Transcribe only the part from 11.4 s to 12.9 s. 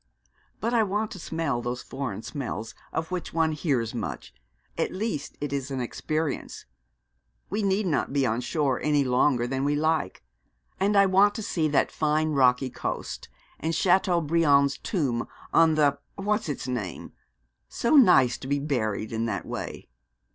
see that fine rocky